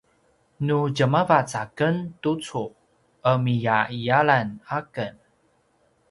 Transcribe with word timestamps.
nu 0.65 0.77
djemavac 0.95 1.49
aken 1.63 1.95
tucu 2.21 2.63
’emiya’iyalan 3.31 4.49
aken 4.77 5.15